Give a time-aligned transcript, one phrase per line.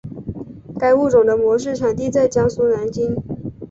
[0.79, 3.15] 该物种的模式产地在江苏南京。